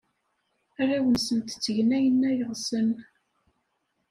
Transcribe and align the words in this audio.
Arraw-nsent 0.79 1.53
ttgen 1.55 1.89
ayen 1.97 2.27
ay 2.29 2.39
ɣsen. 2.49 2.89